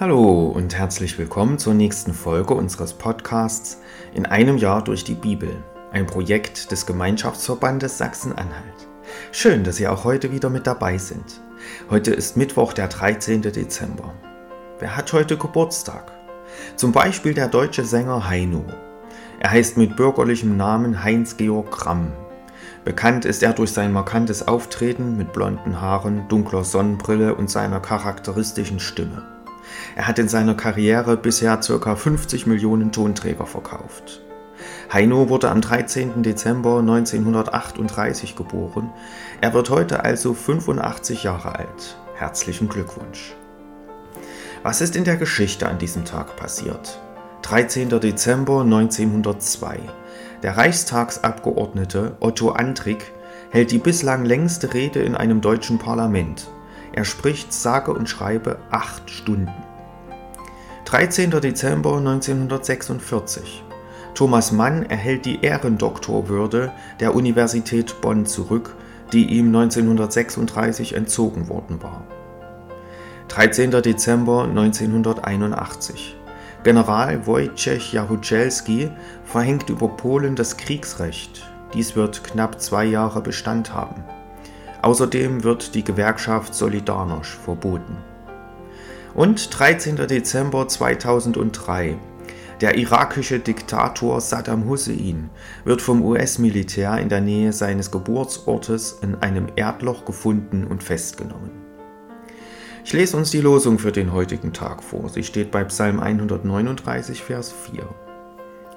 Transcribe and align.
Hallo 0.00 0.48
und 0.48 0.76
herzlich 0.76 1.16
willkommen 1.18 1.56
zur 1.56 1.72
nächsten 1.72 2.14
Folge 2.14 2.52
unseres 2.54 2.94
Podcasts 2.94 3.80
In 4.12 4.26
einem 4.26 4.56
Jahr 4.58 4.82
durch 4.82 5.04
die 5.04 5.14
Bibel, 5.14 5.62
ein 5.92 6.04
Projekt 6.04 6.72
des 6.72 6.84
Gemeinschaftsverbandes 6.84 7.96
Sachsen-Anhalt. 7.96 8.88
Schön, 9.30 9.62
dass 9.62 9.76
Sie 9.76 9.86
auch 9.86 10.02
heute 10.02 10.32
wieder 10.32 10.50
mit 10.50 10.66
dabei 10.66 10.98
sind. 10.98 11.40
Heute 11.90 12.10
ist 12.10 12.36
Mittwoch, 12.36 12.72
der 12.72 12.88
13. 12.88 13.42
Dezember. 13.42 14.12
Wer 14.80 14.96
hat 14.96 15.12
heute 15.12 15.36
Geburtstag? 15.36 16.10
Zum 16.74 16.90
Beispiel 16.90 17.32
der 17.32 17.46
deutsche 17.46 17.84
Sänger 17.84 18.28
Heino. 18.28 18.64
Er 19.38 19.52
heißt 19.52 19.76
mit 19.76 19.94
bürgerlichem 19.94 20.56
Namen 20.56 21.04
Heinz-Georg 21.04 21.70
Gramm. 21.70 22.10
Bekannt 22.84 23.26
ist 23.26 23.44
er 23.44 23.52
durch 23.52 23.70
sein 23.70 23.92
markantes 23.92 24.48
Auftreten 24.48 25.16
mit 25.16 25.32
blonden 25.32 25.80
Haaren, 25.80 26.26
dunkler 26.26 26.64
Sonnenbrille 26.64 27.36
und 27.36 27.48
seiner 27.48 27.78
charakteristischen 27.78 28.80
Stimme. 28.80 29.22
Er 29.96 30.06
hat 30.06 30.18
in 30.18 30.28
seiner 30.28 30.54
Karriere 30.54 31.16
bisher 31.16 31.58
ca. 31.58 31.96
50 31.96 32.46
Millionen 32.46 32.92
Tonträger 32.92 33.46
verkauft. 33.46 34.22
Heino 34.92 35.28
wurde 35.28 35.50
am 35.50 35.60
13. 35.60 36.22
Dezember 36.22 36.78
1938 36.78 38.36
geboren. 38.36 38.90
Er 39.40 39.54
wird 39.54 39.70
heute 39.70 40.04
also 40.04 40.34
85 40.34 41.24
Jahre 41.24 41.56
alt. 41.56 41.96
Herzlichen 42.14 42.68
Glückwunsch. 42.68 43.34
Was 44.62 44.80
ist 44.80 44.96
in 44.96 45.04
der 45.04 45.16
Geschichte 45.16 45.68
an 45.68 45.78
diesem 45.78 46.04
Tag 46.04 46.36
passiert? 46.36 47.00
13. 47.42 47.88
Dezember 48.00 48.62
1902. 48.62 49.80
Der 50.42 50.56
Reichstagsabgeordnete 50.56 52.16
Otto 52.20 52.50
Antrick 52.50 53.12
hält 53.50 53.70
die 53.70 53.78
bislang 53.78 54.24
längste 54.24 54.72
Rede 54.72 55.00
in 55.00 55.14
einem 55.14 55.40
deutschen 55.40 55.78
Parlament. 55.78 56.50
Er 56.94 57.04
spricht 57.04 57.52
sage 57.52 57.92
und 57.92 58.08
schreibe 58.08 58.58
acht 58.70 59.10
Stunden. 59.10 59.52
13. 60.84 61.32
Dezember 61.32 61.96
1946. 61.96 63.64
Thomas 64.14 64.52
Mann 64.52 64.84
erhält 64.84 65.24
die 65.24 65.42
Ehrendoktorwürde 65.42 66.70
der 67.00 67.16
Universität 67.16 68.00
Bonn 68.00 68.26
zurück, 68.26 68.76
die 69.12 69.24
ihm 69.26 69.46
1936 69.48 70.94
entzogen 70.94 71.48
worden 71.48 71.82
war. 71.82 72.04
13. 73.26 73.72
Dezember 73.72 74.44
1981. 74.44 76.16
General 76.62 77.26
Wojciech 77.26 77.92
Jaruzelski 77.92 78.88
verhängt 79.24 79.68
über 79.68 79.88
Polen 79.88 80.36
das 80.36 80.56
Kriegsrecht. 80.56 81.44
Dies 81.74 81.96
wird 81.96 82.22
knapp 82.22 82.60
zwei 82.60 82.84
Jahre 82.84 83.20
Bestand 83.20 83.74
haben. 83.74 84.04
Außerdem 84.84 85.44
wird 85.44 85.74
die 85.74 85.82
Gewerkschaft 85.82 86.52
Solidarność 86.52 87.38
verboten. 87.42 87.96
Und 89.14 89.58
13. 89.58 89.96
Dezember 89.96 90.68
2003. 90.68 91.96
Der 92.60 92.76
irakische 92.76 93.38
Diktator 93.38 94.20
Saddam 94.20 94.68
Hussein 94.68 95.30
wird 95.64 95.80
vom 95.80 96.02
US-Militär 96.04 96.98
in 96.98 97.08
der 97.08 97.22
Nähe 97.22 97.54
seines 97.54 97.90
Geburtsortes 97.90 98.98
in 99.00 99.14
einem 99.14 99.46
Erdloch 99.56 100.04
gefunden 100.04 100.66
und 100.66 100.82
festgenommen. 100.82 101.52
Ich 102.84 102.92
lese 102.92 103.16
uns 103.16 103.30
die 103.30 103.40
Losung 103.40 103.78
für 103.78 103.90
den 103.90 104.12
heutigen 104.12 104.52
Tag 104.52 104.82
vor. 104.82 105.08
Sie 105.08 105.22
steht 105.22 105.50
bei 105.50 105.64
Psalm 105.64 105.98
139, 105.98 107.22
Vers 107.22 107.54
4. 107.72 107.88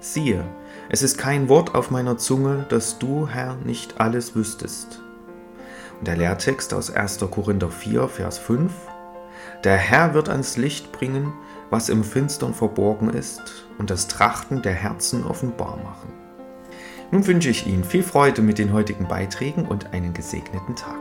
Siehe, 0.00 0.46
es 0.88 1.02
ist 1.02 1.18
kein 1.18 1.50
Wort 1.50 1.74
auf 1.74 1.90
meiner 1.90 2.16
Zunge, 2.16 2.64
dass 2.70 2.98
du, 2.98 3.28
Herr, 3.28 3.56
nicht 3.66 4.00
alles 4.00 4.34
wüsstest. 4.34 5.02
Der 6.02 6.16
Lehrtext 6.16 6.72
aus 6.72 6.90
1. 6.90 7.18
Korinther 7.30 7.68
4, 7.68 8.08
Vers 8.08 8.38
5. 8.38 8.72
Der 9.64 9.76
Herr 9.76 10.14
wird 10.14 10.30
ans 10.30 10.56
Licht 10.56 10.92
bringen, 10.92 11.34
was 11.68 11.90
im 11.90 12.04
Finstern 12.04 12.54
verborgen 12.54 13.10
ist, 13.10 13.66
und 13.76 13.90
das 13.90 14.08
Trachten 14.08 14.62
der 14.62 14.72
Herzen 14.72 15.24
offenbar 15.24 15.76
machen. 15.76 16.10
Nun 17.10 17.26
wünsche 17.26 17.50
ich 17.50 17.66
Ihnen 17.66 17.84
viel 17.84 18.02
Freude 18.02 18.40
mit 18.40 18.56
den 18.56 18.72
heutigen 18.72 19.08
Beiträgen 19.08 19.66
und 19.66 19.92
einen 19.92 20.14
gesegneten 20.14 20.74
Tag. 20.74 20.96